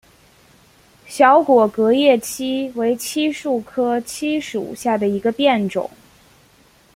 [1.05, 5.91] 小果革叶槭为槭树科槭属下的一个变种。